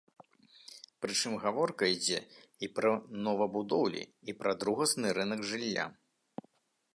[1.05, 2.17] Прычым гаворка ідзе
[2.67, 2.91] і пра
[3.27, 5.85] новабудоўлі, і пра другасны рынак жылля.